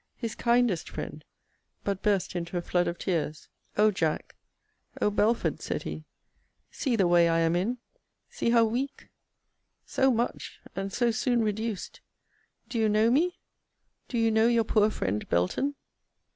his 0.15 0.33
kindest 0.33 0.89
friend! 0.89 1.23
but 1.83 2.01
burst 2.01 2.35
into 2.35 2.57
a 2.57 2.61
flood 2.63 2.87
of 2.87 2.97
tears: 2.97 3.49
O 3.77 3.91
Jack! 3.91 4.35
O 4.99 5.11
Belford! 5.11 5.61
said 5.61 5.83
he, 5.83 6.05
see 6.71 6.95
the 6.95 7.07
way 7.07 7.29
I 7.29 7.37
am 7.41 7.55
in! 7.55 7.77
See 8.27 8.49
how 8.49 8.65
weak! 8.65 9.09
So 9.85 10.09
much, 10.09 10.59
and 10.75 10.91
so 10.91 11.11
soon 11.11 11.41
reduced! 11.43 12.01
Do 12.67 12.79
you 12.79 12.89
know 12.89 13.11
me? 13.11 13.37
Do 14.07 14.17
you 14.17 14.31
know 14.31 14.47
your 14.47 14.63
poor 14.63 14.89
friend 14.89 15.29
Belton? 15.29 15.75